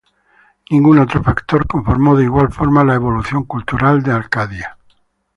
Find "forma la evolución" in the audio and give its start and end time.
2.51-3.43